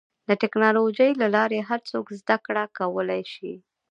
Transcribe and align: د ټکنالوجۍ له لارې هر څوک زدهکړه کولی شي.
د 0.27 0.29
ټکنالوجۍ 0.41 1.11
له 1.21 1.27
لارې 1.35 1.59
هر 1.69 1.79
څوک 1.89 2.05
زدهکړه 2.19 2.63
کولی 2.77 3.23
شي. 3.33 3.53